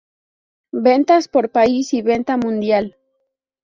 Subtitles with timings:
[0.83, 2.97] Ventas por país y venta mundial